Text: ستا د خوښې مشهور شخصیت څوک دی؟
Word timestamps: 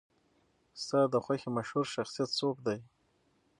ستا 0.81 0.99
د 1.13 1.15
خوښې 1.25 1.49
مشهور 1.57 1.85
شخصیت 1.95 2.29
څوک 2.39 2.55
دی؟ 2.67 2.79